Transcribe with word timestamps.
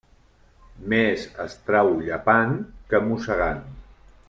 Més 0.93 1.25
es 1.43 1.59
trau 1.67 1.91
llepant 2.07 2.57
que 2.95 3.03
mossegant. 3.13 3.63